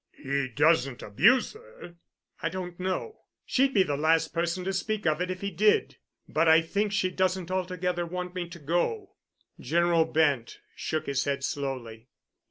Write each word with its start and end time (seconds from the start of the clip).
"He 0.17 0.47
doesn't 0.47 1.03
abuse 1.03 1.53
her?" 1.53 1.93
"I 2.41 2.49
don't 2.49 2.79
know. 2.79 3.19
She'd 3.45 3.71
be 3.71 3.83
the 3.83 3.95
last 3.95 4.33
person 4.33 4.63
to 4.63 4.73
speak 4.73 5.05
of 5.05 5.21
it 5.21 5.29
if 5.29 5.41
he 5.41 5.51
did. 5.51 5.97
But 6.27 6.47
I 6.47 6.59
think 6.61 6.91
she 6.91 7.11
doesn't 7.11 7.51
altogether 7.51 8.07
want 8.07 8.33
me 8.33 8.49
to 8.49 8.57
go." 8.57 9.13
General 9.59 10.05
Bent 10.05 10.57
shook 10.75 11.05
his 11.05 11.25
head 11.25 11.43
slowly. 11.43 12.07